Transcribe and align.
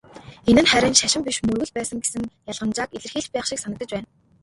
Энэ 0.49 0.61
нь 0.63 0.69
харин 0.71 0.95
"шашин" 0.99 1.21
биш 1.27 1.37
"мөргөл" 1.47 1.71
байсан 1.77 1.97
гэсэн 2.03 2.23
ялгамжааг 2.51 2.89
илэрхийлж 2.93 3.27
байх 3.33 3.45
шиг 3.47 3.59
санагдаж 3.61 3.89
байна. 3.93 4.07